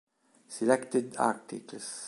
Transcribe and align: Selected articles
Selected 0.55 1.13
articles 1.21 1.85